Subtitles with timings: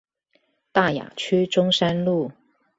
[0.71, 2.31] 大雅區中山路